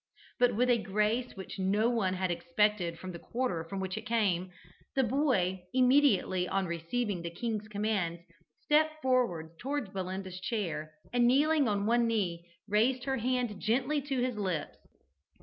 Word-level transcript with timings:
But 0.39 0.55
with 0.55 0.71
a 0.71 0.79
grace 0.79 1.33
which 1.35 1.59
no 1.59 1.87
one 1.87 2.15
had 2.15 2.31
expected 2.31 2.97
from 2.97 3.11
the 3.11 3.19
quarter 3.19 3.63
from 3.63 3.79
which 3.79 3.97
it 3.99 4.07
came, 4.07 4.51
the 4.95 5.03
boy, 5.03 5.61
immediately 5.75 6.47
on 6.47 6.65
receiving 6.65 7.21
the 7.21 7.29
king's 7.29 7.67
commands, 7.67 8.23
stepped 8.63 8.99
forward 9.03 9.59
towards 9.59 9.91
Belinda's 9.91 10.39
chair, 10.41 10.91
and, 11.13 11.27
kneeling 11.27 11.67
on 11.67 11.85
one 11.85 12.07
knee, 12.07 12.49
raised 12.67 13.03
her 13.03 13.17
hand 13.17 13.59
gently 13.61 14.01
to 14.01 14.21
his 14.23 14.37
lips. 14.37 14.79